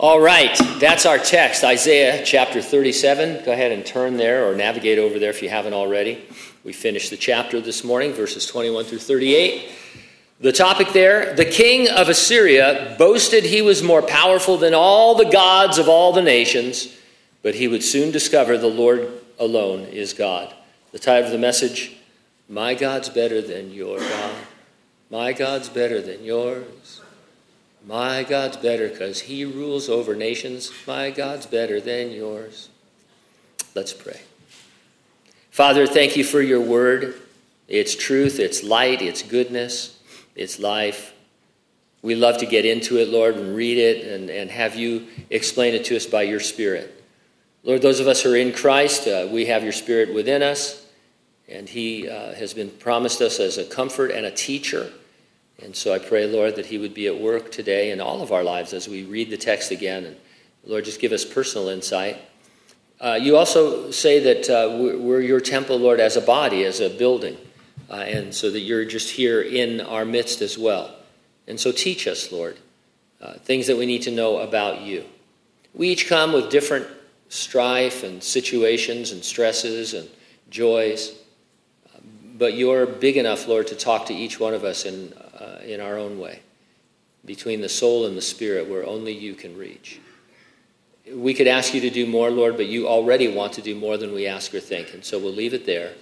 [0.00, 3.44] All right, that's our text, Isaiah chapter 37.
[3.44, 6.26] Go ahead and turn there or navigate over there if you haven't already.
[6.64, 9.68] We finished the chapter this morning, verses 21 through 38.
[10.40, 15.28] The topic there the king of Assyria boasted he was more powerful than all the
[15.28, 16.96] gods of all the nations,
[17.42, 19.06] but he would soon discover the Lord
[19.38, 20.54] alone is God.
[20.92, 21.94] The title of the message
[22.48, 24.34] My God's better than your God.
[25.10, 27.02] My God's better than yours.
[27.86, 30.70] My God's better because he rules over nations.
[30.86, 32.68] My God's better than yours.
[33.74, 34.20] Let's pray.
[35.50, 37.20] Father, thank you for your word.
[37.68, 39.98] It's truth, it's light, it's goodness,
[40.34, 41.14] it's life.
[42.02, 45.74] We love to get into it, Lord, and read it and, and have you explain
[45.74, 47.04] it to us by your Spirit.
[47.62, 50.86] Lord, those of us who are in Christ, uh, we have your Spirit within us,
[51.48, 54.90] and He uh, has been promised us as a comfort and a teacher.
[55.62, 58.32] And so I pray, Lord, that He would be at work today in all of
[58.32, 60.04] our lives as we read the text again.
[60.04, 60.16] And
[60.64, 62.18] Lord, just give us personal insight.
[63.00, 66.90] Uh, you also say that uh, we're your temple, Lord, as a body, as a
[66.90, 67.36] building,
[67.90, 70.94] uh, and so that you're just here in our midst as well.
[71.46, 72.58] And so teach us, Lord,
[73.20, 75.04] uh, things that we need to know about you.
[75.72, 76.86] We each come with different
[77.30, 80.08] strife and situations and stresses and
[80.50, 81.16] joys,
[82.36, 85.80] but you're big enough, Lord, to talk to each one of us in uh, in
[85.80, 86.40] our own way,
[87.24, 90.00] between the soul and the spirit, where only you can reach.
[91.12, 93.96] We could ask you to do more, Lord, but you already want to do more
[93.96, 94.94] than we ask or think.
[94.94, 95.94] And so we'll leave it there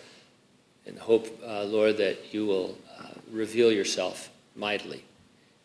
[0.87, 5.05] and hope, uh, Lord, that you will uh, reveal yourself mightily.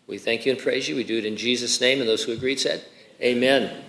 [0.06, 0.96] We thank you and praise you.
[0.96, 2.00] We do it in Jesus' name.
[2.00, 2.84] And those who agreed said,
[3.22, 3.84] Amen.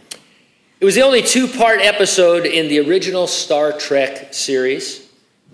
[0.80, 5.03] It was the only two part episode in the original Star Trek series.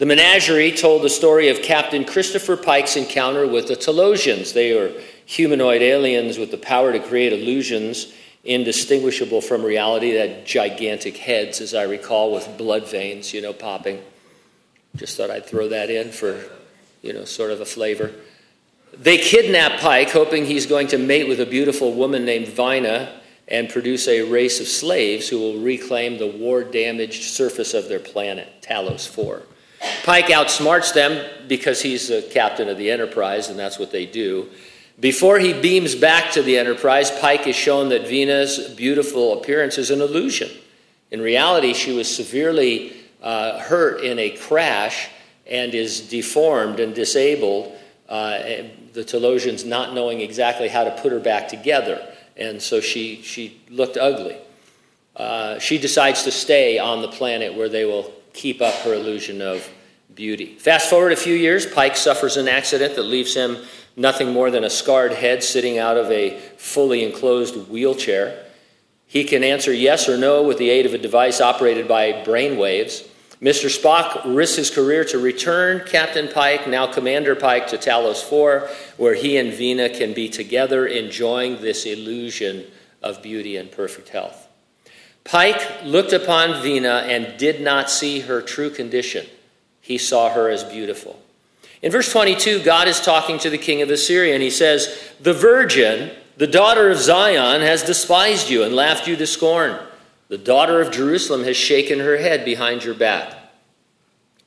[0.01, 4.55] The menagerie told the story of Captain Christopher Pike's encounter with the Talosians.
[4.55, 8.11] They are humanoid aliens with the power to create illusions
[8.43, 10.15] indistinguishable from reality.
[10.15, 14.01] That gigantic heads, as I recall, with blood veins, you know, popping.
[14.97, 16.43] Just thought I'd throw that in for,
[17.03, 18.11] you know, sort of a flavor.
[18.97, 23.69] They kidnap Pike, hoping he's going to mate with a beautiful woman named Vina and
[23.69, 28.49] produce a race of slaves who will reclaim the war damaged surface of their planet,
[28.63, 29.43] Talos 4.
[30.05, 34.49] Pike outsmarts them because he's the captain of the Enterprise, and that's what they do.
[34.99, 39.91] Before he beams back to the Enterprise, Pike is shown that Vina's beautiful appearance is
[39.91, 40.51] an illusion.
[41.11, 42.93] In reality, she was severely
[43.23, 45.09] uh, hurt in a crash
[45.47, 47.73] and is deformed and disabled.
[48.09, 48.39] Uh,
[48.93, 53.61] the Talosians not knowing exactly how to put her back together, and so she, she
[53.71, 54.37] looked ugly.
[55.17, 59.43] Uh, she decides to stay on the planet where they will keep up her illusion
[59.43, 59.69] of
[60.15, 60.55] beauty.
[60.57, 63.59] Fast forward a few years, Pike suffers an accident that leaves him
[63.97, 68.47] nothing more than a scarred head sitting out of a fully enclosed wheelchair.
[69.07, 73.07] He can answer yes or no with the aid of a device operated by brainwaves.
[73.43, 73.71] Mr.
[73.75, 79.15] Spock risks his career to return Captain Pike, now Commander Pike, to Talos 4, where
[79.15, 82.67] he and Vina can be together enjoying this illusion
[83.03, 84.40] of beauty and perfect health.
[85.25, 89.27] Pike looked upon Vina and did not see her true condition.
[89.81, 91.21] He saw her as beautiful.
[91.83, 95.33] In verse 22, God is talking to the king of Assyria, and he says, The
[95.33, 99.79] virgin, the daughter of Zion, has despised you and laughed you to scorn.
[100.29, 103.35] The daughter of Jerusalem has shaken her head behind your back.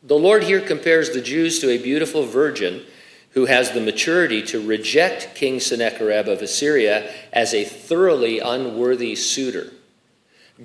[0.04, 2.86] The Lord here compares the Jews to a beautiful virgin
[3.32, 9.72] who has the maturity to reject King Sennacherib of Assyria as a thoroughly unworthy suitor.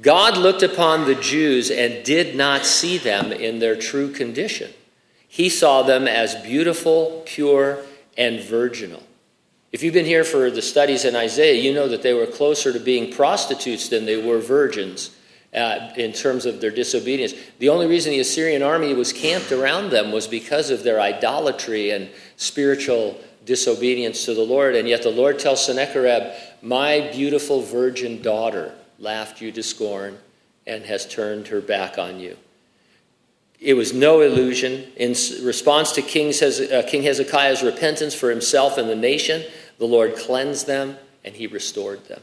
[0.02, 4.70] God looked upon the Jews and did not see them in their true condition.
[5.26, 7.84] He saw them as beautiful, pure,
[8.16, 9.02] and virginal.
[9.72, 12.72] If you've been here for the studies in Isaiah, you know that they were closer
[12.72, 15.14] to being prostitutes than they were virgins
[15.54, 17.34] uh, in terms of their disobedience.
[17.58, 21.90] The only reason the Assyrian army was camped around them was because of their idolatry
[21.90, 24.74] and spiritual disobedience to the Lord.
[24.74, 30.18] And yet the Lord tells Sennacherib, My beautiful virgin daughter laughed you to scorn,
[30.66, 32.36] and has turned her back on you.
[33.60, 34.86] It was no illusion.
[34.96, 35.10] In
[35.42, 39.42] response to King, uh, Hezekiah's repentance for himself and the nation,
[39.78, 42.22] the Lord cleansed them and he restored them.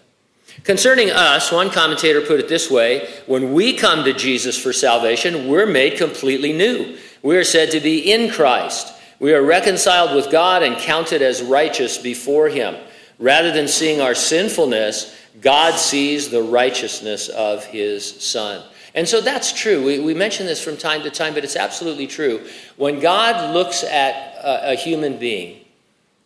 [0.63, 5.49] Concerning us, one commentator put it this way when we come to Jesus for salvation,
[5.49, 6.97] we're made completely new.
[7.21, 8.93] We are said to be in Christ.
[9.19, 12.75] We are reconciled with God and counted as righteous before Him.
[13.17, 18.63] Rather than seeing our sinfulness, God sees the righteousness of his son.
[18.93, 19.85] And so that's true.
[19.85, 22.47] We, we mention this from time to time, but it's absolutely true.
[22.77, 25.65] When God looks at a, a human being,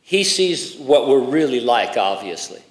[0.01, 2.61] he sees what we're really like, obviously.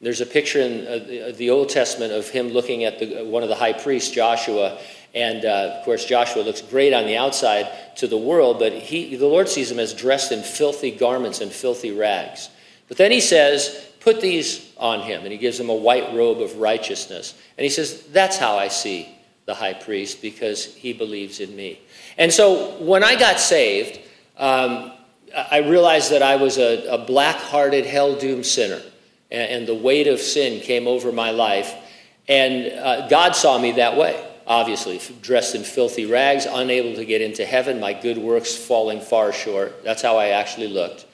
[0.00, 3.24] There's a picture in uh, uh, the Old Testament of him looking at the, uh,
[3.24, 4.78] one of the high priests, Joshua,
[5.12, 9.16] and uh, of course, Joshua looks great on the outside to the world, but he,
[9.16, 12.50] the Lord sees him as dressed in filthy garments and filthy rags.
[12.86, 15.22] But then he says, Put these on him.
[15.22, 17.34] And he gives him a white robe of righteousness.
[17.56, 19.08] And he says, That's how I see
[19.46, 21.80] the high priest because he believes in me.
[22.16, 24.00] And so when I got saved,
[24.36, 24.92] um,
[25.34, 28.82] I realized that I was a, a black hearted, hell doomed sinner.
[29.30, 31.74] And, and, the weight of sin came over my life.
[32.28, 37.20] And uh, God saw me that way obviously, dressed in filthy rags, unable to get
[37.20, 39.84] into heaven, my good works falling far short.
[39.84, 41.06] That's how I actually looked.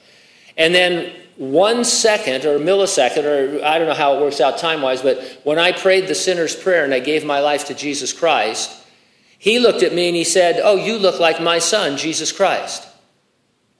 [0.57, 4.57] And then one second or a millisecond, or I don't know how it works out
[4.57, 7.73] time wise, but when I prayed the sinner's prayer and I gave my life to
[7.73, 8.71] Jesus Christ,
[9.37, 12.87] he looked at me and he said, Oh, you look like my son, Jesus Christ.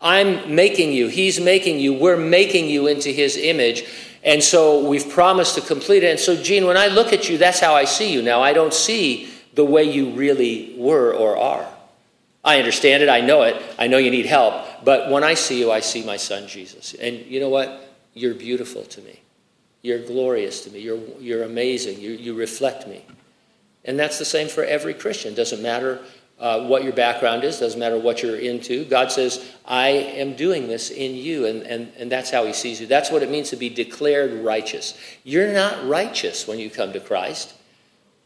[0.02, 3.86] I'm making you, he's making you, we're making you into his image.
[4.24, 6.12] And so we've promised to complete it.
[6.12, 8.42] And so, Gene, when I look at you, that's how I see you now.
[8.42, 11.68] I don't see the way you really were or are.
[12.45, 13.09] I understand it.
[13.09, 13.62] I know it.
[13.77, 14.86] I know you need help.
[14.86, 16.94] But when I see you, I see my son Jesus.
[16.94, 17.89] And you know what?
[18.13, 19.19] You're beautiful to me.
[19.81, 20.80] You're glorious to me.
[20.80, 22.00] You're, you're amazing.
[22.00, 23.03] You, you reflect me.
[23.83, 25.33] And that's the same for every Christian.
[25.33, 26.00] Doesn't matter
[26.39, 28.83] uh, what your background is, doesn't matter what you're into.
[28.86, 31.45] God says, I am doing this in you.
[31.45, 32.88] And, and, and that's how he sees you.
[32.88, 35.00] That's what it means to be declared righteous.
[35.24, 37.53] You're not righteous when you come to Christ.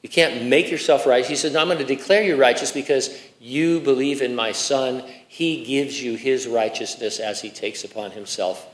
[0.02, 1.26] You can't make yourself right.
[1.26, 5.04] He says, no, I'm going to declare you righteous because you believe in my Son.
[5.28, 8.66] He gives you his righteousness as he takes upon himself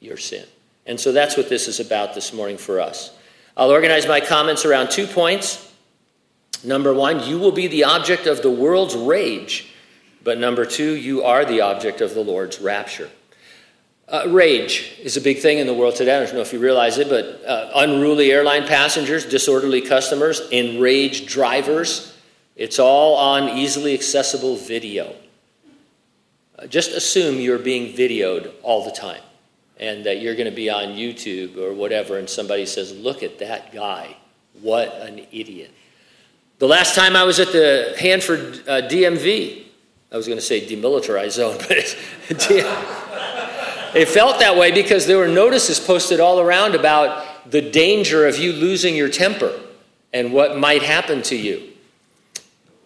[0.00, 0.44] your sin.
[0.84, 3.16] And so that's what this is about this morning for us.
[3.56, 5.72] I'll organize my comments around two points.
[6.64, 9.68] Number one, you will be the object of the world's rage.
[10.24, 13.10] But number two, you are the object of the Lord's rapture.
[14.12, 16.14] Uh, rage is a big thing in the world today.
[16.14, 21.26] I don't know if you realize it, but uh, unruly airline passengers, disorderly customers, enraged
[21.26, 22.14] drivers.
[22.54, 25.16] It's all on easily accessible video.
[26.58, 29.22] Uh, just assume you're being videoed all the time
[29.78, 33.38] and that you're going to be on YouTube or whatever, and somebody says, Look at
[33.38, 34.14] that guy.
[34.60, 35.70] What an idiot.
[36.58, 39.64] The last time I was at the Hanford uh, DMV,
[40.12, 41.96] I was going to say demilitarized zone, but it's.
[43.94, 48.38] It felt that way because there were notices posted all around about the danger of
[48.38, 49.58] you losing your temper
[50.12, 51.70] and what might happen to you.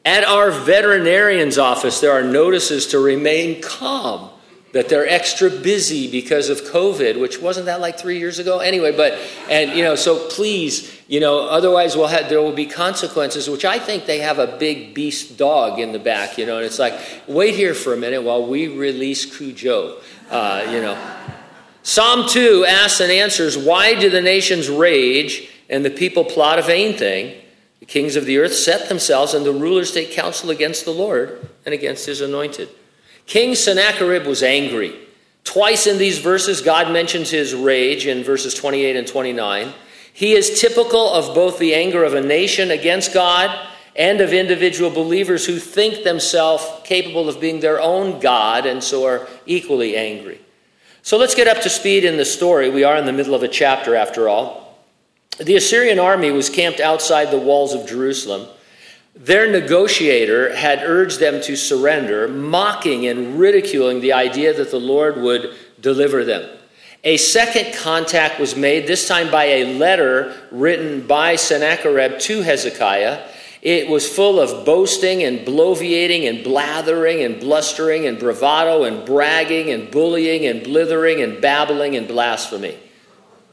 [0.04, 4.30] At our veterinarian's office, there are notices to remain calm,
[4.76, 8.58] that they're extra busy because of COVID, which wasn't that like three years ago?
[8.58, 9.18] Anyway, but,
[9.48, 13.64] and, you know, so please, you know, otherwise we'll have, there will be consequences, which
[13.64, 16.78] I think they have a big beast dog in the back, you know, and it's
[16.78, 16.92] like,
[17.26, 19.96] wait here for a minute while we release Cujo.
[20.30, 20.98] Uh, you know.
[21.82, 26.62] Psalm 2 asks and answers Why do the nations rage and the people plot a
[26.62, 27.40] vain thing?
[27.80, 31.48] The kings of the earth set themselves, and the rulers take counsel against the Lord
[31.64, 32.68] and against his anointed.
[33.26, 34.94] King Sennacherib was angry.
[35.44, 39.72] Twice in these verses, God mentions his rage in verses 28 and 29.
[40.12, 43.56] He is typical of both the anger of a nation against God
[43.96, 49.06] and of individual believers who think themselves capable of being their own God and so
[49.06, 50.40] are equally angry.
[51.02, 52.68] So let's get up to speed in the story.
[52.68, 54.78] We are in the middle of a chapter, after all.
[55.38, 58.48] The Assyrian army was camped outside the walls of Jerusalem.
[59.14, 65.16] Their negotiator had urged them to surrender, mocking and ridiculing the idea that the Lord
[65.18, 66.50] would deliver them.
[67.04, 73.22] A second contact was made, this time by a letter written by Sennacherib to Hezekiah.
[73.66, 79.70] It was full of boasting and bloviating and blathering and blustering and bravado and bragging
[79.70, 82.78] and bullying and blithering and babbling and blasphemy.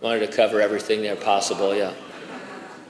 [0.01, 1.95] Wanted to cover everything there possible, yeah.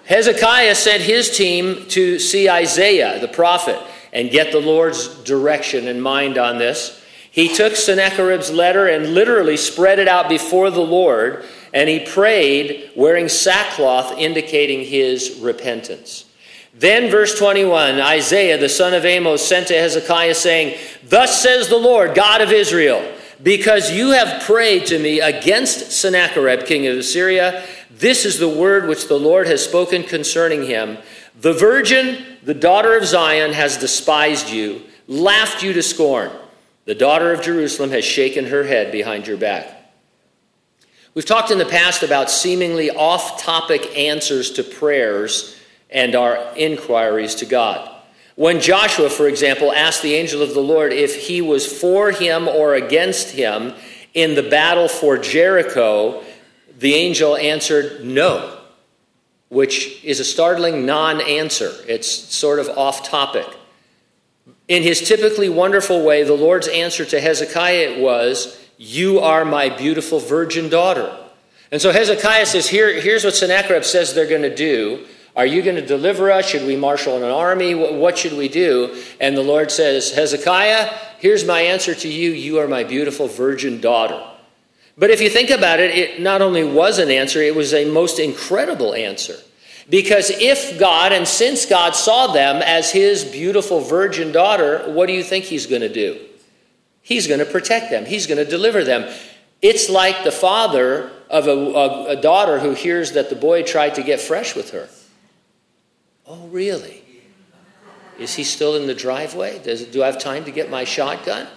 [0.03, 3.79] Hezekiah sent his team to see Isaiah, the prophet,
[4.11, 7.01] and get the Lord's direction and mind on this.
[7.31, 12.91] He took Sennacherib's letter and literally spread it out before the Lord, and he prayed
[12.97, 16.25] wearing sackcloth, indicating his repentance.
[16.73, 21.77] Then, verse 21 Isaiah, the son of Amos, sent to Hezekiah, saying, Thus says the
[21.77, 23.07] Lord, God of Israel,
[23.41, 28.87] because you have prayed to me against Sennacherib, king of Assyria, this is the word
[28.87, 30.97] which the Lord has spoken concerning him.
[31.39, 36.31] The virgin, the daughter of Zion, has despised you, laughed you to scorn.
[36.85, 39.93] The daughter of Jerusalem has shaken her head behind your back.
[41.13, 45.59] We've talked in the past about seemingly off topic answers to prayers
[45.93, 47.89] and our inquiries to God.
[48.35, 52.47] When Joshua, for example, asked the angel of the Lord if he was for him
[52.47, 53.73] or against him
[54.13, 56.23] in the battle for Jericho,
[56.79, 58.57] The angel answered, No,
[59.49, 61.71] which is a startling non answer.
[61.87, 63.45] It's sort of off topic.
[64.67, 70.19] In his typically wonderful way, the Lord's answer to Hezekiah was, You are my beautiful
[70.19, 71.15] virgin daughter.
[71.71, 75.05] And so Hezekiah says, Here, Here's what Sennacherib says they're going to do.
[75.35, 76.47] Are you going to deliver us?
[76.47, 77.73] Should we marshal an army?
[77.73, 79.01] What should we do?
[79.19, 82.31] And the Lord says, Hezekiah, here's my answer to you.
[82.31, 84.23] You are my beautiful virgin daughter.
[84.95, 87.89] But if you think about it, it not only was an answer, it was a
[87.89, 89.35] most incredible answer.
[89.89, 95.13] Because if God, and since God saw them as his beautiful virgin daughter, what do
[95.13, 96.19] you think he's going to do?
[97.01, 99.11] He's going to protect them, he's going to deliver them.
[99.61, 104.03] It's like the father of a, a, daughter who hears that the boy tried to
[104.03, 104.89] get fresh with her.
[106.25, 107.03] Oh, really?
[108.19, 109.59] Is he still in the driveway?
[109.59, 111.47] Does, do I have time to get my shotgun?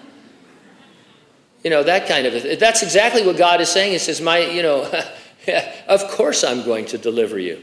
[1.62, 3.92] You know, that kind of That's exactly what God is saying.
[3.92, 4.90] He says, My, you know,
[5.88, 7.62] of course I'm going to deliver you.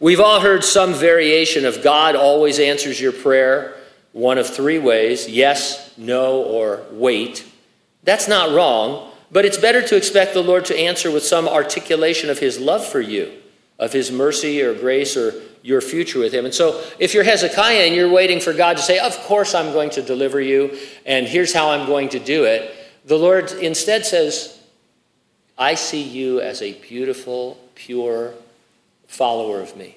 [0.00, 3.74] We've all heard some variation of God always answers your prayer
[4.12, 7.44] one of three ways yes, no, or wait.
[8.04, 12.30] That's not wrong, but it's better to expect the Lord to answer with some articulation
[12.30, 13.32] of his love for you,
[13.78, 16.44] of his mercy or grace or your future with him.
[16.44, 19.72] And so, if you're Hezekiah and you're waiting for God to say, Of course I'm
[19.72, 22.74] going to deliver you, and here's how I'm going to do it,
[23.04, 24.60] the Lord instead says,
[25.56, 28.34] I see you as a beautiful, pure
[29.08, 29.96] follower of me.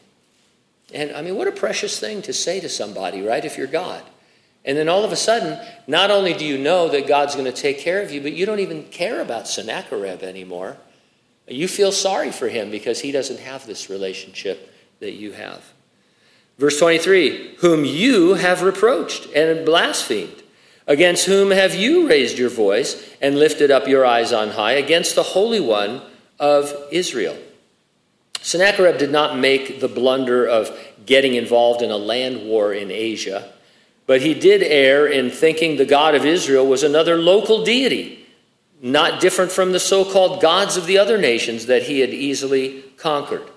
[0.94, 3.44] And I mean, what a precious thing to say to somebody, right?
[3.44, 4.03] If you're God.
[4.63, 7.51] And then all of a sudden, not only do you know that God's going to
[7.51, 10.77] take care of you, but you don't even care about Sennacherib anymore.
[11.48, 14.70] You feel sorry for him because he doesn't have this relationship
[15.01, 15.74] that you have.
[16.58, 20.43] Verse 23 Whom you have reproached and blasphemed,
[20.88, 24.74] against whom have you raised your voice and lifted up your eyes on high?
[24.74, 26.01] Against the Holy One
[26.39, 27.38] of Israel.
[28.41, 33.51] Sennacherib did not make the blunder of getting involved in a land war in Asia,
[34.08, 38.25] but he did err in thinking the God of Israel was another local deity,
[38.81, 42.81] not different from the so called gods of the other nations that he had easily
[42.98, 43.50] conquered.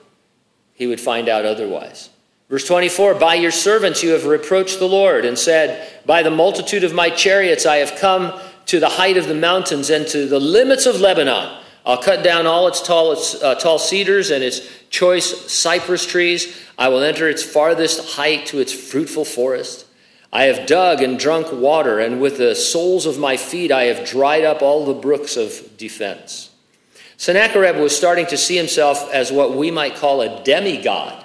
[0.74, 2.10] He would find out otherwise.
[2.50, 6.84] Verse 24 By your servants you have reproached the Lord and said, By the multitude
[6.84, 10.40] of my chariots I have come to the height of the mountains and to the
[10.40, 11.60] limits of Lebanon.
[11.86, 16.56] I'll cut down all its tall, its, uh, tall cedars and its choice cypress trees.
[16.78, 19.86] I will enter its farthest height to its fruitful forest.
[20.32, 24.08] I have dug and drunk water, and with the soles of my feet I have
[24.08, 26.50] dried up all the brooks of defense.
[27.16, 31.24] Sennacherib was starting to see himself as what we might call a demigod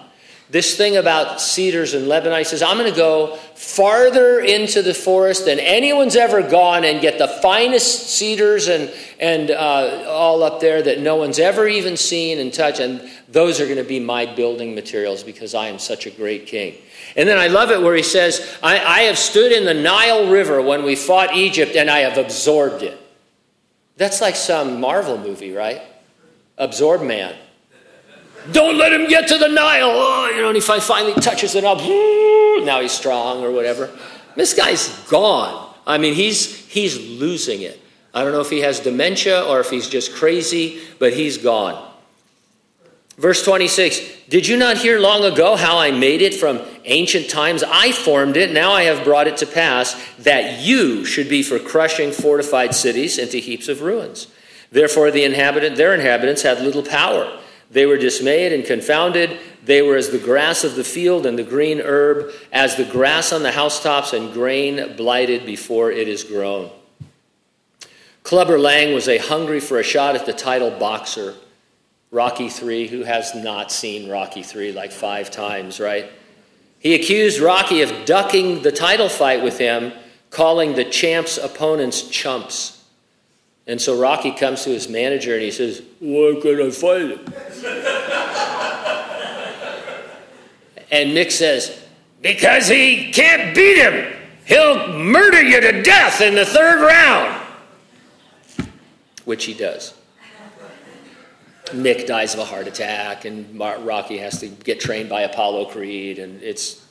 [0.51, 2.39] this thing about cedars and Lebanon.
[2.39, 6.99] He says, I'm going to go farther into the forest than anyone's ever gone and
[7.01, 11.95] get the finest cedars and, and uh, all up there that no one's ever even
[11.95, 12.79] seen and touched.
[12.79, 16.47] And those are going to be my building materials because I am such a great
[16.47, 16.73] king.
[17.15, 20.31] And then I love it where he says, I, I have stood in the Nile
[20.31, 22.99] River when we fought Egypt and I have absorbed it.
[23.99, 25.81] That's like some Marvel movie, right?
[26.57, 27.35] Absorb Man.
[28.53, 29.91] Don't let him get to the Nile.
[29.91, 31.79] Oh, you know, and he finally touches it up.
[32.65, 33.89] Now he's strong or whatever.
[34.37, 35.75] This guy's gone.
[35.85, 37.81] I mean, he's, he's losing it.
[38.13, 41.88] I don't know if he has dementia or if he's just crazy, but he's gone.
[43.19, 43.99] Verse 26
[44.29, 47.63] Did you not hear long ago how I made it from ancient times?
[47.63, 51.59] I formed it, now I have brought it to pass that you should be for
[51.59, 54.27] crushing fortified cities into heaps of ruins.
[54.71, 57.39] Therefore, the inhabitant, their inhabitants had little power.
[57.69, 59.37] They were dismayed and confounded.
[59.65, 63.33] They were as the grass of the field and the green herb, as the grass
[63.33, 66.71] on the housetops and grain blighted before it is grown.
[68.23, 71.35] Clubber Lang was a hungry for a shot at the title boxer.
[72.11, 76.09] Rocky 3, who has not seen Rocky 3 like five times, right?
[76.79, 79.91] He accused Rocky of ducking the title fight with him,
[80.29, 82.83] calling the champ's opponents chumps.
[83.67, 87.19] And so Rocky comes to his manager and he says, Why can't I fight him?
[90.91, 91.85] and Mick says,
[92.21, 94.13] Because he can't beat him.
[94.45, 97.45] He'll murder you to death in the third round.
[99.25, 99.93] Which he does.
[101.71, 106.19] Mick dies of a heart attack, and Rocky has to get trained by Apollo Creed,
[106.19, 106.85] and it's.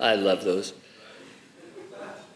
[0.00, 0.74] I love those.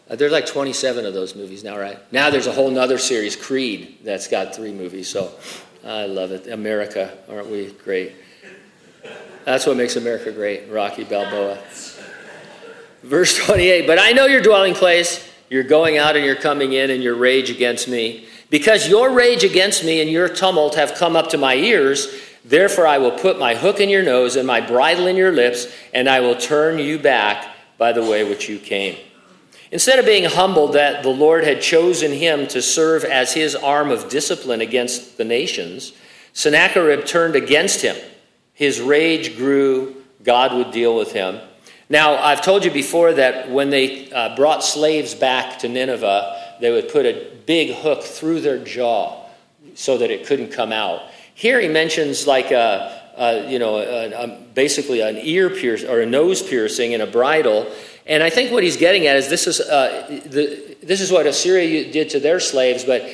[0.09, 1.99] Uh, there's like 27 of those movies now, right?
[2.11, 5.07] Now there's a whole nother series, Creed, that's got three movies.
[5.07, 5.31] So
[5.85, 6.47] I love it.
[6.47, 8.13] America, aren't we great?
[9.45, 11.59] That's what makes America great, Rocky Balboa.
[13.03, 16.89] Verse 28 But I know your dwelling place, you're going out and you're coming in,
[16.89, 18.27] and your rage against me.
[18.49, 22.07] Because your rage against me and your tumult have come up to my ears,
[22.43, 25.67] therefore I will put my hook in your nose and my bridle in your lips,
[25.93, 28.97] and I will turn you back by the way which you came.
[29.71, 33.91] Instead of being humbled that the Lord had chosen him to serve as his arm
[33.91, 35.93] of discipline against the nations,
[36.33, 37.95] Sennacherib turned against him.
[38.53, 41.39] His rage grew, God would deal with him.
[41.87, 46.71] Now, I've told you before that when they uh, brought slaves back to Nineveh, they
[46.71, 49.25] would put a big hook through their jaw
[49.75, 51.01] so that it couldn't come out.
[51.33, 56.01] Here he mentions like a, a you know, a, a, basically an ear pierce or
[56.01, 57.71] a nose piercing and a bridle.
[58.05, 61.25] And I think what he's getting at is this is, uh, the, this is what
[61.25, 63.09] Assyria did to their slaves, but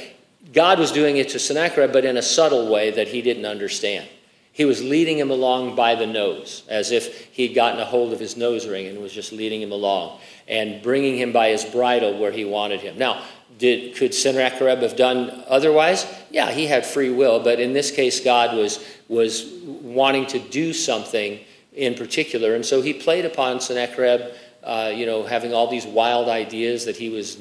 [0.54, 4.08] God was doing it to Sennacherib, but in a subtle way that he didn't understand.
[4.54, 8.22] He was leading him along by the nose, as if he'd gotten a hold of
[8.22, 12.20] his nose ring and was just leading him along and bringing him by his bridle
[12.20, 12.98] where he wanted him.
[12.98, 13.24] Now,
[13.58, 16.06] did, could Sennacherib have done otherwise?
[16.30, 20.74] Yeah, he had free will, but in this case, God was, was wanting to do
[20.74, 21.40] something
[21.74, 24.34] in particular, and so he played upon Sennacherib,
[24.64, 27.38] uh, you know, having all these wild ideas that he was,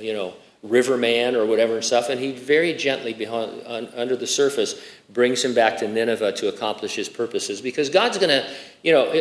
[0.00, 4.26] you know, riverman or whatever and stuff, and he very gently behind, un, under the
[4.26, 7.60] surface brings him back to Nineveh to accomplish his purposes.
[7.60, 8.48] Because God's going to,
[8.82, 9.12] you know,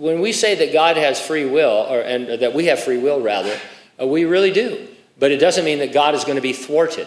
[0.00, 3.20] when we say that God has free will, or and that we have free will
[3.20, 3.60] rather,
[4.00, 4.88] uh, we really do.
[5.18, 7.06] But it doesn't mean that God is going to be thwarted.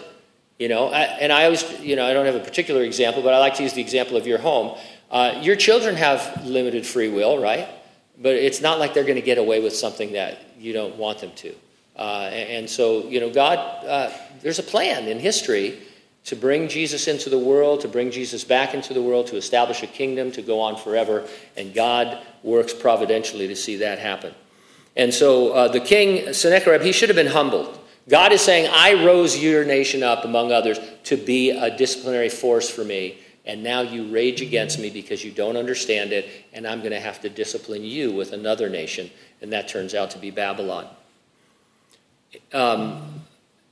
[0.60, 3.38] You know, and I always, you know, I don't have a particular example, but I
[3.38, 4.78] like to use the example of your home.
[5.10, 7.68] Uh, your children have limited free will, right?
[8.22, 11.18] But it's not like they're going to get away with something that you don't want
[11.18, 11.54] them to.
[11.96, 15.82] Uh, and so, you know, God, uh, there's a plan in history
[16.24, 19.82] to bring Jesus into the world, to bring Jesus back into the world, to establish
[19.82, 21.26] a kingdom, to go on forever.
[21.56, 24.34] And God works providentially to see that happen.
[24.96, 27.78] And so uh, the king, Sennacherib, he should have been humbled.
[28.08, 32.68] God is saying, I rose your nation up, among others, to be a disciplinary force
[32.68, 33.18] for me.
[33.46, 37.00] And now you rage against me because you don't understand it, and I'm going to
[37.00, 39.10] have to discipline you with another nation.
[39.42, 40.86] And that turns out to be Babylon.
[42.52, 43.13] Um,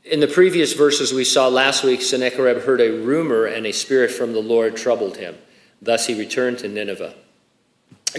[0.05, 4.11] in the previous verses we saw last week, Sennacherib heard a rumor, and a spirit
[4.11, 5.37] from the Lord troubled him.
[5.81, 7.15] Thus he returned to Nineveh.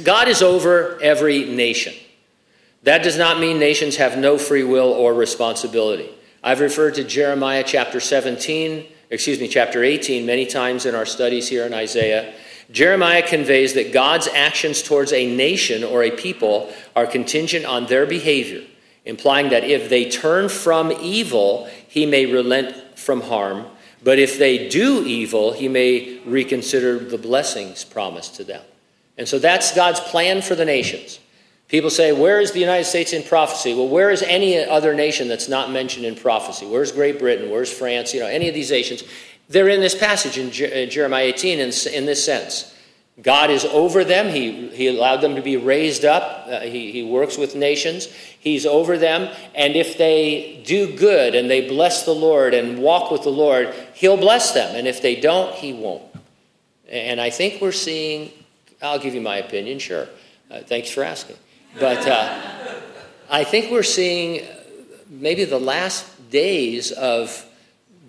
[0.03, 1.93] God is over every nation.
[2.83, 6.09] That does not mean nations have no free will or responsibility.
[6.43, 11.47] I've referred to Jeremiah chapter 17, excuse me, chapter 18 many times in our studies
[11.47, 12.33] here in Isaiah.
[12.71, 18.05] Jeremiah conveys that God's actions towards a nation or a people are contingent on their
[18.05, 18.63] behavior
[19.05, 23.65] implying that if they turn from evil, he may relent from harm.
[24.03, 28.61] But if they do evil, he may reconsider the blessings promised to them.
[29.17, 31.19] And so that's God's plan for the nations.
[31.67, 33.73] People say, Where is the United States in prophecy?
[33.73, 36.65] Well, where is any other nation that's not mentioned in prophecy?
[36.65, 37.49] Where's Great Britain?
[37.49, 38.13] Where's France?
[38.13, 39.03] You know, any of these nations.
[39.49, 40.51] They're in this passage in
[40.89, 42.73] Jeremiah 18 in, in this sense.
[43.21, 44.29] God is over them.
[44.29, 46.45] He, he allowed them to be raised up.
[46.47, 48.07] Uh, he, he works with nations.
[48.07, 49.33] He's over them.
[49.53, 53.73] And if they do good and they bless the Lord and walk with the Lord,
[53.93, 54.75] He'll bless them.
[54.75, 56.03] And if they don't, He won't.
[56.89, 58.31] And I think we're seeing,
[58.81, 60.07] I'll give you my opinion, sure.
[60.49, 61.37] Uh, thanks for asking.
[61.79, 62.73] But uh,
[63.29, 64.45] I think we're seeing
[65.07, 67.45] maybe the last days of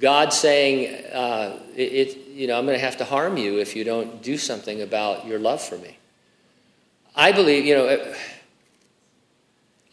[0.01, 3.85] God saying, uh, it, you know, I'm going to have to harm you if you
[3.85, 5.97] don't do something about your love for me.
[7.14, 8.14] I believe, you know,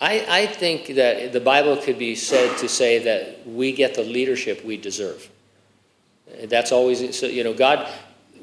[0.01, 4.03] I, I think that the Bible could be said to say that we get the
[4.03, 5.29] leadership we deserve.
[6.45, 7.87] That's always, so, you know, God,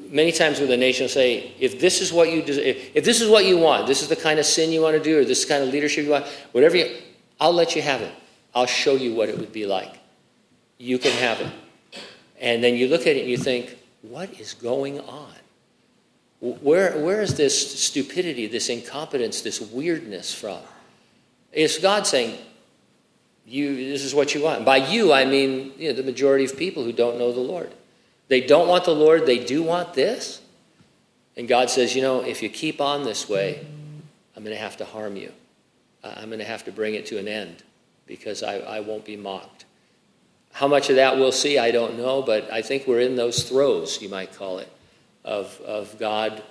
[0.09, 3.19] many times with a nation will say, if this is what you if, if this
[3.19, 5.25] is what you want, this is the kind of sin you want to do, or
[5.25, 6.95] this kind of leadership you want, whatever you,
[7.41, 8.13] I'll let you have it.
[8.55, 9.97] I'll show you what it would be like.
[10.77, 11.51] You can have it.
[12.39, 15.33] And then you look at it and you think, what is going on?
[16.39, 20.59] Where, where is this stupidity, this incompetence, this weirdness from?
[21.51, 22.37] Is God saying,
[23.45, 24.63] you, this is what you want?
[24.63, 27.73] By you, I mean you know, the majority of people who don't know the Lord.
[28.29, 30.41] They don't want the Lord, they do want this.
[31.35, 33.65] And God says, you know, if you keep on this way,
[34.35, 35.31] I'm going to have to harm you.
[36.03, 37.63] I'm going to have to bring it to an end
[38.05, 39.65] because I, I won't be mocked.
[40.59, 43.43] How much of that we'll see, I don't know, but I think we're in those
[43.43, 44.69] throes, you might call it,
[45.23, 46.43] of, of God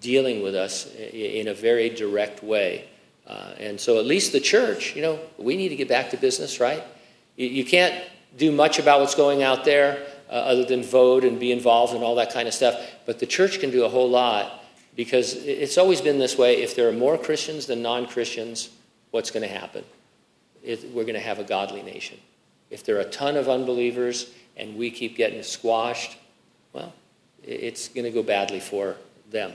[0.00, 2.88] dealing with us in a very direct way.
[3.26, 6.16] Uh, and so, at least the church, you know, we need to get back to
[6.16, 6.82] business, right?
[7.36, 8.02] You, you can't
[8.34, 12.02] do much about what's going out there uh, other than vote and be involved and
[12.02, 12.80] all that kind of stuff.
[13.04, 14.64] But the church can do a whole lot
[14.96, 16.62] because it's always been this way.
[16.62, 18.70] If there are more Christians than non Christians,
[19.10, 19.84] what's going to happen?
[20.62, 22.16] It, we're going to have a godly nation.
[22.70, 26.16] If there are a ton of unbelievers and we keep getting squashed,
[26.72, 26.92] well,
[27.42, 28.96] it's going to go badly for
[29.30, 29.52] them.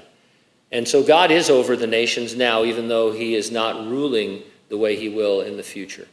[0.72, 4.78] And so God is over the nations now, even though He is not ruling the
[4.78, 6.08] way He will in the future.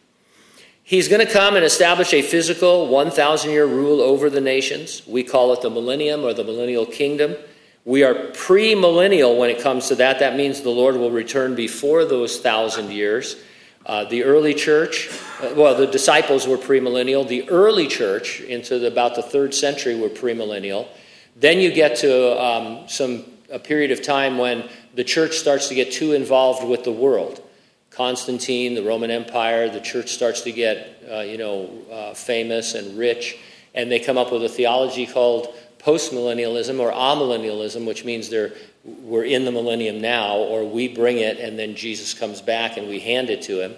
[0.85, 5.03] He's going to come and establish a physical 1,000 year rule over the nations.
[5.07, 7.37] We call it the millennium or the millennial kingdom.
[7.85, 10.19] We are premillennial when it comes to that.
[10.19, 13.37] That means the Lord will return before those thousand years.
[13.85, 15.09] Uh, the early church,
[15.41, 17.27] uh, well, the disciples were premillennial.
[17.27, 20.87] The early church, into the, about the third century, were premillennial.
[21.35, 25.75] Then you get to um, some a period of time when the church starts to
[25.75, 27.43] get too involved with the world.
[27.91, 32.99] Constantine, the Roman Empire, the church starts to get, uh, you know, uh, famous and
[32.99, 33.37] rich,
[33.75, 38.53] and they come up with a theology called postmillennialism or amillennialism, which means they're,
[38.85, 42.89] we're in the millennium now, or we bring it and then Jesus comes back and
[42.89, 43.75] we hand it to him.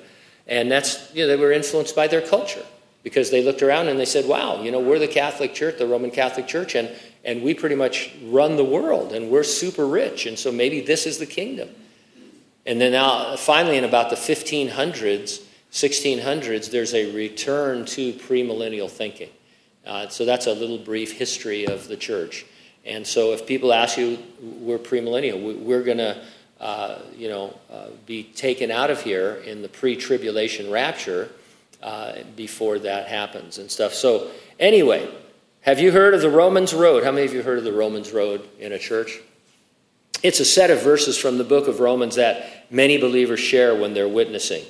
[0.46, 2.64] And that's, you know, they were influenced by their culture
[3.02, 5.86] because they looked around and they said, wow, you know, we're the Catholic Church, the
[5.86, 6.90] Roman Catholic Church, and,
[7.24, 11.06] and we pretty much run the world and we're super rich, and so maybe this
[11.06, 11.68] is the kingdom.
[12.66, 19.28] And then now, finally, in about the 1500s, 1600s, there's a return to premillennial thinking.
[19.86, 22.46] Uh, so that's a little brief history of the church.
[22.84, 26.22] And so if people ask you, we're premillennial, we're going to,
[26.60, 31.30] uh, you know, uh, be taken out of here in the pre-tribulation rapture
[31.82, 33.94] uh, before that happens and stuff.
[33.94, 35.08] So anyway,
[35.62, 37.04] have you heard of the Romans Road?
[37.04, 39.18] How many of you heard of the Romans Road in a church?
[40.22, 43.94] It's a set of verses from the book of Romans that many believers share when
[43.94, 44.64] they're witnessing.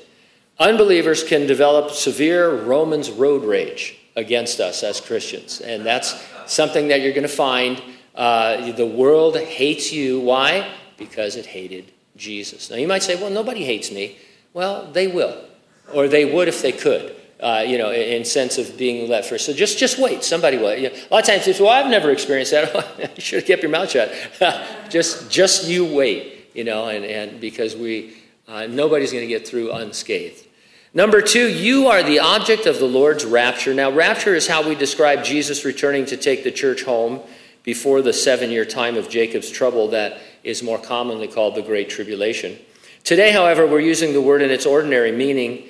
[0.59, 5.61] Unbelievers can develop severe Romans road rage against us as Christians.
[5.61, 6.14] And that's
[6.46, 7.83] something that you're going to find.
[8.14, 10.20] Uh, the world hates you.
[10.20, 10.70] Why?
[10.96, 12.70] Because it hated Jesus.
[12.70, 14.18] Now, you might say, well, nobody hates me.
[14.53, 15.44] Well, they will,
[15.92, 17.16] or they would if they could.
[17.40, 19.44] Uh, you know, in sense of being let first.
[19.44, 20.22] So just, just wait.
[20.24, 20.74] Somebody will.
[20.74, 22.72] You know, a lot of times, people, well, I've never experienced that.
[23.16, 24.14] you should have kept your mouth shut.
[24.88, 26.48] just, just you wait.
[26.55, 30.46] You know, and, and because we, uh, nobody's going to get through unscathed.
[30.94, 33.74] Number two, you are the object of the Lord's rapture.
[33.74, 37.20] Now, rapture is how we describe Jesus returning to take the church home
[37.64, 41.90] before the seven year time of Jacob's trouble that is more commonly called the Great
[41.90, 42.57] Tribulation.
[43.03, 45.68] Today, however, we're using the word in its ordinary meaning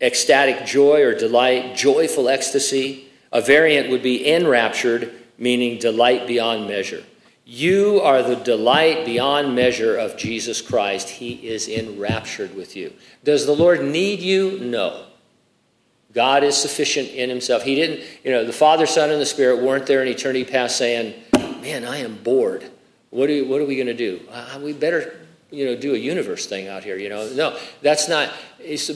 [0.00, 3.08] ecstatic joy or delight, joyful ecstasy.
[3.32, 7.02] A variant would be enraptured, meaning delight beyond measure.
[7.44, 11.08] You are the delight beyond measure of Jesus Christ.
[11.08, 12.92] He is enraptured with you.
[13.22, 14.58] Does the Lord need you?
[14.58, 15.06] No.
[16.12, 17.62] God is sufficient in himself.
[17.62, 20.76] He didn't, you know, the Father, Son, and the Spirit weren't there in eternity past
[20.76, 21.14] saying,
[21.66, 22.70] Man, I am bored.
[23.10, 24.20] What, you, what are we going to do?
[24.30, 25.16] Uh, we better,
[25.50, 27.28] you know, do a universe thing out here, you know.
[27.30, 28.32] No, that's not,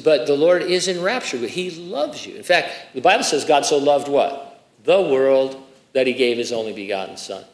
[0.05, 1.41] but the Lord is enraptured.
[1.51, 2.37] He loves you.
[2.37, 4.63] In fact, the Bible says God so loved what?
[4.85, 5.61] The world
[5.95, 7.45] that he gave his only begotten Son.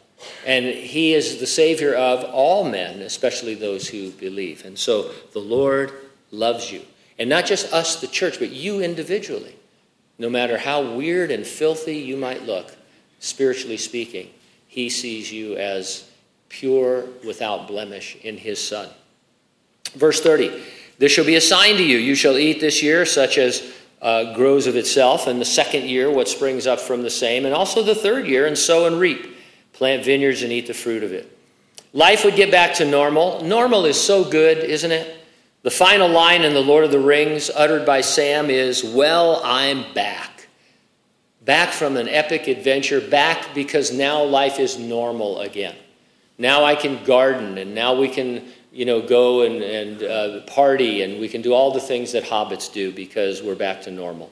[0.45, 4.65] And he is the Savior of all men, especially those who believe.
[4.65, 5.93] And so the Lord
[6.29, 6.83] loves you.
[7.17, 9.55] And not just us, the church, but you individually.
[10.19, 12.71] No matter how weird and filthy you might look,
[13.19, 14.29] spiritually speaking,
[14.77, 16.07] he sees you as
[16.49, 18.87] pure, without blemish in his Son.
[19.95, 20.51] Verse 30
[20.99, 21.97] This shall be a sign to you.
[21.97, 26.11] You shall eat this year such as uh, grows of itself, and the second year
[26.11, 29.35] what springs up from the same, and also the third year, and sow and reap
[29.73, 31.35] plant vineyards and eat the fruit of it.
[31.93, 33.43] Life would get back to normal.
[33.43, 35.25] Normal is so good, isn't it?
[35.63, 39.91] The final line in The Lord of the Rings, uttered by Sam, is Well, I'm
[39.95, 40.36] back.
[41.47, 45.75] Back from an epic adventure, back because now life is normal again.
[46.37, 51.03] Now I can garden, and now we can, you know, go and, and uh, party,
[51.03, 54.29] and we can do all the things that hobbits do because we're back to normal.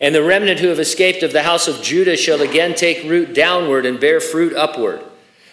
[0.00, 3.34] And the remnant who have escaped of the house of Judah shall again take root
[3.34, 5.04] downward and bear fruit upward.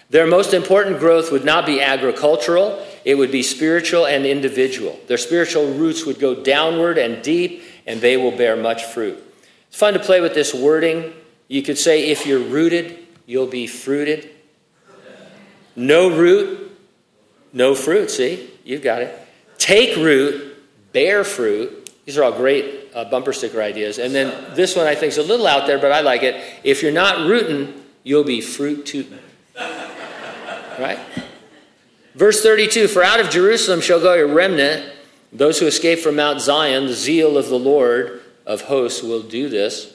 [0.08, 4.98] Their most important growth would not be agricultural, it would be spiritual and individual.
[5.06, 9.22] Their spiritual roots would go downward and deep, and they will bear much fruit.
[9.74, 11.12] It's fun to play with this wording.
[11.48, 14.30] You could say, if you're rooted, you'll be fruited.
[15.74, 16.78] No root,
[17.52, 18.08] no fruit.
[18.08, 19.18] See, you've got it.
[19.58, 21.90] Take root, bear fruit.
[22.04, 23.98] These are all great uh, bumper sticker ideas.
[23.98, 26.40] And then this one I think is a little out there, but I like it.
[26.62, 29.18] If you're not rooting, you'll be fruit tooting.
[30.78, 31.00] Right?
[32.14, 34.88] Verse 32 For out of Jerusalem shall go a remnant,
[35.32, 39.48] those who escape from Mount Zion, the zeal of the Lord of hosts will do
[39.48, 39.94] this.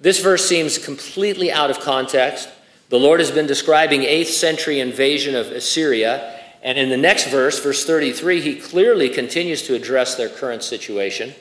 [0.00, 2.48] This verse seems completely out of context.
[2.88, 7.58] The Lord has been describing 8th century invasion of Assyria, and in the next verse,
[7.60, 11.34] verse 33, he clearly continues to address their current situation.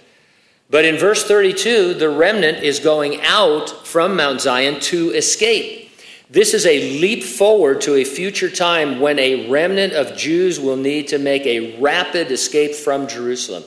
[0.70, 5.92] But in verse 32, the remnant is going out from Mount Zion to escape.
[6.30, 10.78] This is a leap forward to a future time when a remnant of Jews will
[10.78, 13.64] need to make a rapid escape from Jerusalem.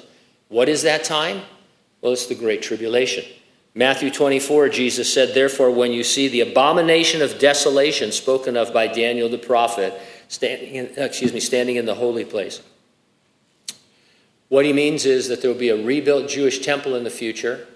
[0.49, 1.42] What is that time?
[2.05, 3.25] Well, it's the Great Tribulation.
[3.75, 8.88] Matthew 24, Jesus said, Therefore, when you see the abomination of desolation spoken of by
[8.88, 12.61] Daniel the prophet, standing in, excuse me, standing in the holy place.
[14.51, 17.67] What he means is that there will be a rebuilt Jewish temple in the future.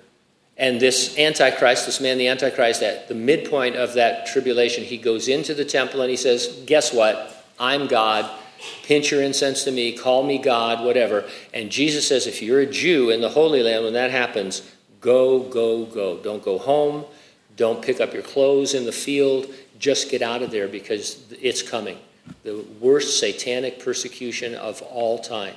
[0.58, 5.28] And this Antichrist, this man, the Antichrist, at the midpoint of that tribulation, he goes
[5.28, 7.46] into the temple and he says, Guess what?
[7.58, 8.30] I'm God.
[8.82, 9.96] Pinch your incense to me.
[9.96, 11.24] Call me God, whatever.
[11.54, 14.62] And Jesus says, If you're a Jew in the Holy Land, when that happens,
[15.00, 16.18] go, go, go.
[16.18, 17.04] Don't go home.
[17.56, 19.46] Don't pick up your clothes in the field.
[19.78, 21.98] Just get out of there because it's coming.
[22.44, 25.54] The worst satanic persecution of all time.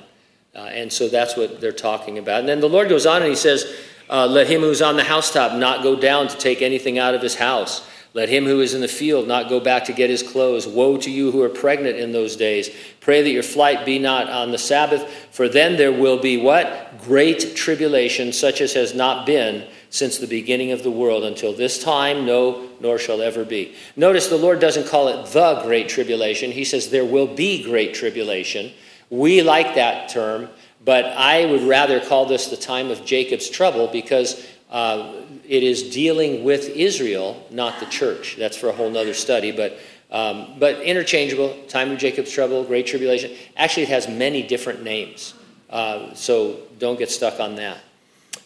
[0.54, 2.40] Uh, and so that's what they're talking about.
[2.40, 3.72] And then the Lord goes on and he says,
[4.10, 7.22] uh, Let him who's on the housetop not go down to take anything out of
[7.22, 7.88] his house.
[8.14, 10.66] Let him who is in the field not go back to get his clothes.
[10.66, 12.68] Woe to you who are pregnant in those days.
[13.00, 17.00] Pray that your flight be not on the Sabbath, for then there will be what?
[17.00, 21.82] Great tribulation, such as has not been since the beginning of the world until this
[21.82, 23.74] time, no, nor shall ever be.
[23.96, 26.50] Notice the Lord doesn't call it the great tribulation.
[26.50, 28.72] He says there will be great tribulation.
[29.08, 30.50] We like that term
[30.84, 35.12] but I would rather call this the time of Jacob's trouble because uh,
[35.46, 38.36] it is dealing with Israel, not the church.
[38.38, 39.78] That's for a whole other study, but,
[40.10, 41.54] um, but interchangeable.
[41.68, 43.36] Time of Jacob's trouble, Great Tribulation.
[43.54, 45.34] Actually, it has many different names,
[45.68, 47.78] uh, so don't get stuck on that.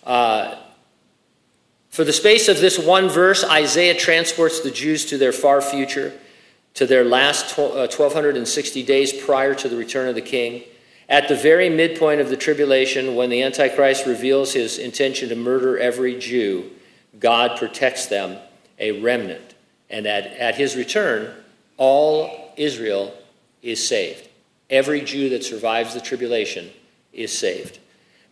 [0.02, 0.56] Uh,
[1.90, 6.12] for the space of this one verse, Isaiah transports the Jews to their far future,
[6.74, 10.64] to their last 1260 uh, days prior to the return of the king.
[11.08, 15.78] At the very midpoint of the tribulation, when the Antichrist reveals his intention to murder
[15.78, 16.70] every Jew,
[17.20, 18.38] God protects them,
[18.78, 19.54] a remnant.
[19.88, 21.32] And at, at his return,
[21.76, 23.14] all Israel
[23.62, 24.28] is saved.
[24.68, 26.70] Every Jew that survives the tribulation
[27.12, 27.78] is saved.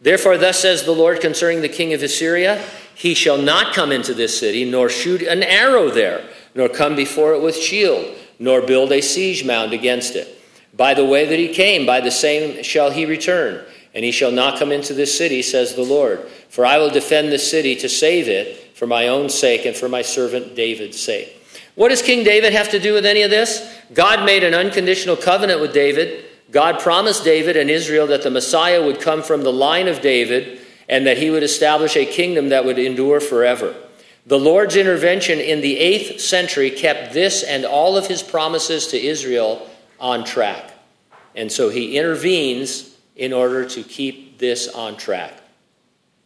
[0.01, 2.63] Therefore, thus says the Lord concerning the king of Assyria
[2.95, 7.35] He shall not come into this city, nor shoot an arrow there, nor come before
[7.35, 10.41] it with shield, nor build a siege mound against it.
[10.77, 13.65] By the way that he came, by the same shall he return.
[13.95, 16.21] And he shall not come into this city, says the Lord.
[16.49, 19.89] For I will defend this city to save it for my own sake and for
[19.89, 21.41] my servant David's sake.
[21.77, 23.73] What does King David have to do with any of this?
[23.93, 26.25] God made an unconditional covenant with David.
[26.51, 30.61] God promised David and Israel that the Messiah would come from the line of David
[30.89, 33.75] and that he would establish a kingdom that would endure forever.
[34.27, 39.01] The Lord's intervention in the 8th century kept this and all of his promises to
[39.01, 39.69] Israel
[40.05, 40.71] on track.
[41.35, 45.41] And so he intervenes in order to keep this on track.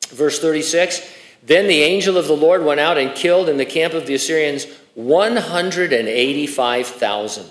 [0.09, 1.09] Verse 36
[1.45, 4.14] Then the angel of the Lord went out and killed in the camp of the
[4.14, 7.47] Assyrians 185,000.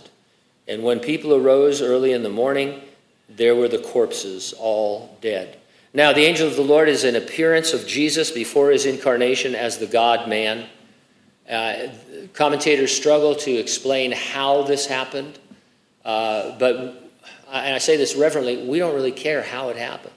[0.67, 2.81] And when people arose early in the morning,
[3.29, 5.57] there were the corpses all dead.
[5.93, 9.77] Now, the angel of the Lord is an appearance of Jesus before his incarnation as
[9.77, 10.65] the God man.
[11.49, 11.87] Uh,
[12.33, 15.39] commentators struggle to explain how this happened.
[16.07, 16.75] Uh, but,
[17.51, 20.13] and I say this reverently, we don't really care how it happened.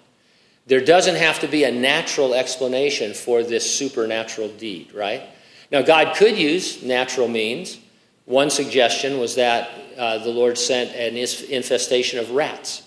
[0.67, 5.23] There doesn't have to be a natural explanation for this supernatural deed, right?
[5.73, 7.79] Now, God could use natural means.
[8.25, 12.83] One suggestion was that uh, the Lord sent an infestation of rats.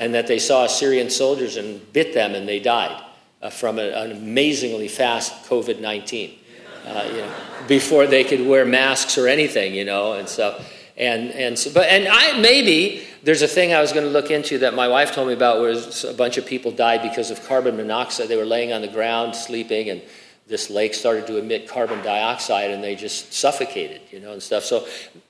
[0.00, 3.00] And that they saw Assyrian soldiers and bit them and they died
[3.42, 6.38] uh, from a, an amazingly fast COVID 19
[6.86, 7.32] uh, you know,
[7.66, 10.60] before they could wear masks or anything, you know, and so,
[10.96, 14.30] and and so, but and I maybe there's a thing I was going to look
[14.30, 17.46] into that my wife told me about where a bunch of people died because of
[17.46, 18.28] carbon monoxide.
[18.28, 20.02] They were laying on the ground sleeping, and
[20.48, 24.64] this lake started to emit carbon dioxide, and they just suffocated, you know, and stuff.
[24.64, 24.86] So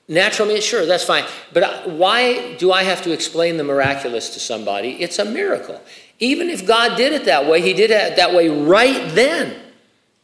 [0.07, 4.41] natural means sure, that's fine, but why do I have to explain the miraculous to
[4.41, 5.03] somebody?
[5.03, 5.81] It's a miracle.
[6.21, 9.68] Even if God did it that way, He did it that way right then.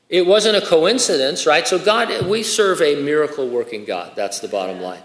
[0.08, 1.66] It wasn't a coincidence, right?
[1.66, 4.12] So, God, we serve a miracle working God.
[4.14, 5.02] That's the bottom line.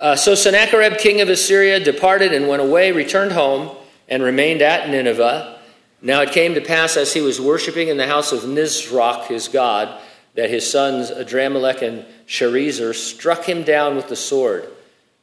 [0.00, 3.76] Uh, so, Sennacherib, king of Assyria, departed and went away, returned home,
[4.08, 5.60] and remained at Nineveh.
[6.02, 9.48] Now it came to pass as he was worshiping in the house of Nisroch, his
[9.48, 10.00] god,
[10.34, 14.68] that his sons Adramelech and Sharezer struck him down with the sword.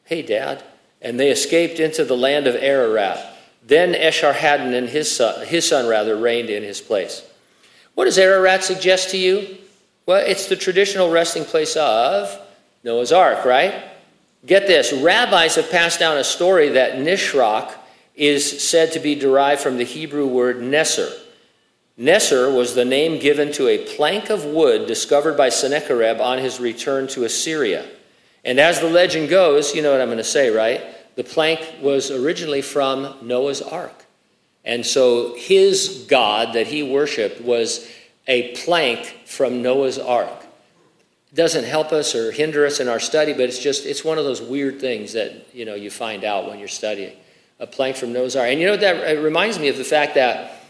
[0.06, 0.64] Hey, Dad.
[1.02, 3.34] And they escaped into the land of Ararat.
[3.64, 7.27] Then Esarhaddon and his son, his son rather, reigned in his place.
[7.98, 9.58] What does Ararat suggest to you?
[10.06, 12.40] Well, it's the traditional resting place of
[12.84, 13.86] Noah's Ark, right?
[14.46, 17.74] Get this rabbis have passed down a story that Nisroch
[18.14, 21.12] is said to be derived from the Hebrew word Neser.
[22.00, 26.60] Neser was the name given to a plank of wood discovered by Sennacherib on his
[26.60, 27.84] return to Assyria.
[28.46, 30.84] And as the legend goes, you know what I'm going to say, right?
[31.16, 34.06] The plank was originally from Noah's Ark.
[34.68, 37.90] And so his God that he worshiped was
[38.28, 40.46] a plank from Noah's Ark.
[41.34, 44.26] Doesn't help us or hinder us in our study, but it's just it's one of
[44.26, 47.16] those weird things that you know you find out when you're studying.
[47.60, 48.50] A plank from Noah's Ark.
[48.50, 50.62] And you know that reminds me of the fact that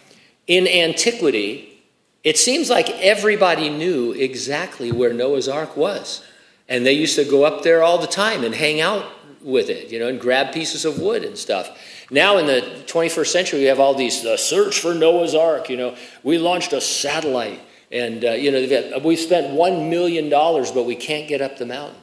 [0.46, 1.84] in antiquity,
[2.24, 6.24] it seems like everybody knew exactly where Noah's Ark was.
[6.70, 9.06] And they used to go up there all the time and hang out
[9.42, 11.78] with it, you know, and grab pieces of wood and stuff.
[12.10, 15.70] Now in the 21st century, we have all these uh, search for Noah's Ark.
[15.70, 20.72] You know, we launched a satellite, and uh, you know we spent one million dollars,
[20.72, 22.02] but we can't get up the mountain.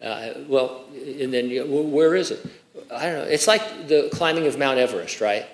[0.00, 2.44] Uh, well, and then you know, where is it?
[2.92, 3.24] I don't know.
[3.24, 5.46] It's like the climbing of Mount Everest, right?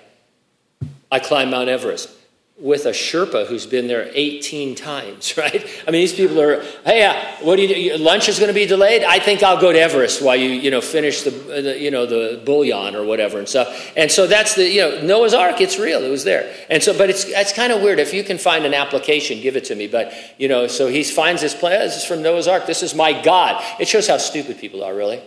[1.11, 2.16] I climbed Mount Everest
[2.59, 5.63] with a Sherpa who's been there 18 times, right?
[5.87, 8.03] I mean, these people are, hey, uh, what do you do?
[8.03, 9.03] Lunch is going to be delayed.
[9.03, 12.05] I think I'll go to Everest while you, you know, finish the, the, you know,
[12.05, 13.91] the bouillon or whatever and stuff.
[13.95, 15.61] And so that's the, you know, Noah's Ark.
[15.61, 16.03] It's real.
[16.03, 16.51] It was there.
[16.69, 17.99] And so, but it's it's kind of weird.
[17.99, 19.87] If you can find an application, give it to me.
[19.87, 21.79] But you know, so he finds this plan.
[21.79, 22.65] This is from Noah's Ark.
[22.65, 23.63] This is my God.
[23.79, 25.21] It shows how stupid people are, really.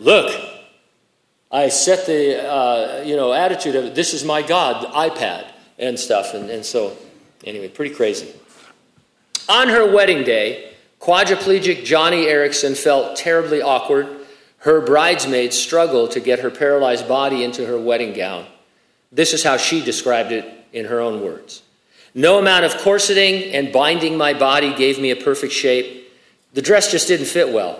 [0.00, 0.53] Look,
[1.54, 5.46] I set the uh, you know attitude of this is my God, iPad
[5.78, 6.96] and stuff, and, and so
[7.44, 8.34] anyway, pretty crazy.
[9.48, 14.08] On her wedding day, quadriplegic Joni Eareckson felt terribly awkward.
[14.58, 18.46] Her bridesmaids struggled to get her paralyzed body into her wedding gown.
[19.12, 21.62] This is how she described it in her own words.
[22.16, 26.10] No amount of corseting and binding my body gave me a perfect shape.
[26.54, 27.78] The dress just didn't fit well.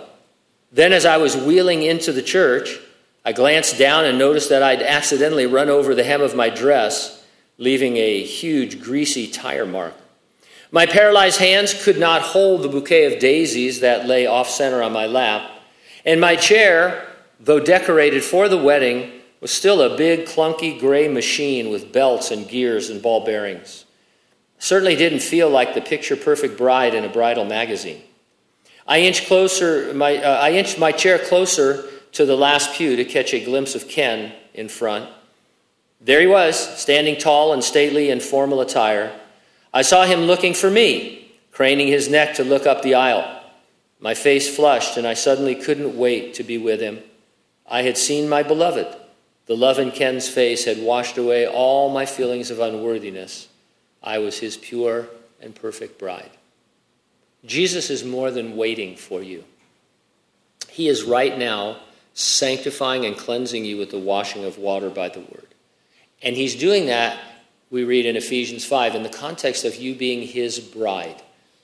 [0.71, 2.79] Then, as I was wheeling into the church,
[3.25, 7.25] I glanced down and noticed that I'd accidentally run over the hem of my dress,
[7.57, 9.95] leaving a huge greasy tire mark.
[10.71, 14.93] My paralyzed hands could not hold the bouquet of daisies that lay off center on
[14.93, 15.49] my lap,
[16.05, 17.07] and my chair,
[17.39, 19.11] though decorated for the wedding,
[19.41, 23.85] was still a big, clunky gray machine with belts and gears and ball bearings.
[24.59, 28.01] Certainly didn't feel like the picture perfect bride in a bridal magazine.
[28.87, 33.05] I inched closer, my, uh, I inched my chair closer to the last pew to
[33.05, 35.09] catch a glimpse of Ken in front.
[35.99, 39.17] There he was, standing tall and stately in formal attire.
[39.73, 43.43] I saw him looking for me, craning his neck to look up the aisle.
[43.99, 46.99] My face flushed, and I suddenly couldn't wait to be with him.
[47.67, 48.87] I had seen my beloved.
[49.47, 53.49] The love in Ken's face had washed away all my feelings of unworthiness.
[54.01, 55.07] I was his pure
[55.41, 56.31] and perfect bride.
[57.43, 59.43] Jesus is more than waiting for you.
[60.69, 61.77] He is right now
[62.15, 65.47] sanctifying and cleansing you with the washing of water by the word.
[66.23, 67.19] And he's doing that,
[67.69, 71.21] we read in Ephesians 5, in the context of you being his bride.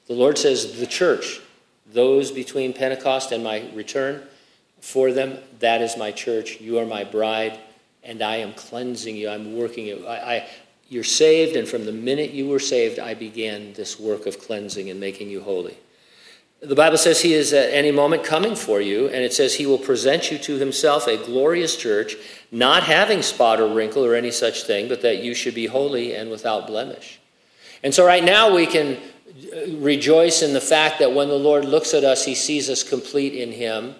[0.08, 1.40] The Lord says, the church,
[1.88, 4.24] those between Pentecost and my return,
[4.82, 6.60] for them, that is my church.
[6.60, 7.58] You are my bride,
[8.04, 9.30] and I am cleansing you.
[9.30, 10.06] I'm working you.
[10.06, 10.50] I, I,
[10.90, 14.90] you're saved, and from the minute you were saved, I began this work of cleansing
[14.90, 15.78] and making you holy.
[16.62, 19.66] The Bible says he is at any moment coming for you, and it says he
[19.66, 22.16] will present you to himself a glorious church,
[22.52, 26.14] not having spot or wrinkle or any such thing, but that you should be holy
[26.14, 27.20] and without blemish.
[27.82, 29.00] And so, right now, we can
[29.52, 32.84] uh, rejoice in the fact that when the Lord looks at us, he sees us
[32.84, 33.96] complete in him.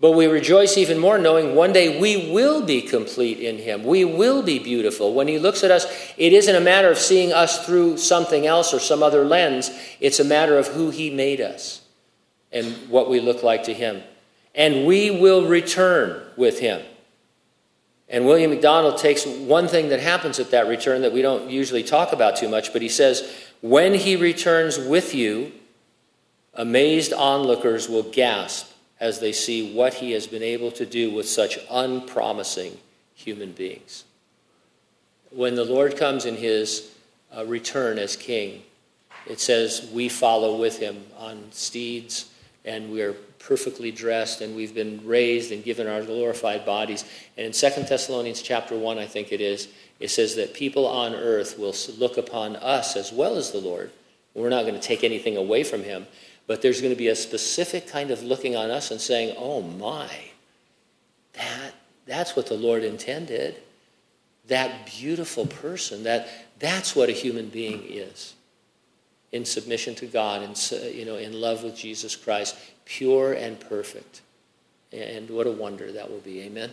[0.00, 3.84] But we rejoice even more knowing one day we will be complete in him.
[3.84, 5.12] We will be beautiful.
[5.12, 5.84] When he looks at us,
[6.16, 10.18] it isn't a matter of seeing us through something else or some other lens, it's
[10.18, 11.82] a matter of who he made us
[12.52, 14.02] and what we look like to Him.
[14.54, 16.82] And we will return with Him.
[18.08, 21.84] And William MacDonald takes one thing that happens at that return that we don't usually
[21.84, 23.32] talk about too much, but he says,
[23.62, 25.52] When He returns with you,
[26.54, 31.28] amazed onlookers will gasp as they see what He has been able to do with
[31.28, 32.76] such unpromising
[33.14, 34.04] human beings.
[35.30, 36.90] When the Lord comes in His
[37.34, 38.64] uh, return as King,
[39.28, 42.28] it says we follow with Him on steeds
[42.64, 47.04] and we're perfectly dressed and we've been raised and given our glorified bodies.
[47.36, 51.14] And in 2 Thessalonians chapter 1, I think it is, it says that people on
[51.14, 53.90] earth will look upon us as well as the Lord.
[54.34, 56.06] We're not going to take anything away from him,
[56.46, 59.60] but there's going to be a specific kind of looking on us and saying, "Oh
[59.62, 60.08] my.
[61.34, 61.74] That
[62.06, 63.56] that's what the Lord intended.
[64.48, 68.34] That beautiful person, that that's what a human being is."
[69.32, 74.22] In submission to God and you know in love with Jesus Christ, pure and perfect.
[74.92, 76.40] And what a wonder that will be.
[76.40, 76.70] Amen.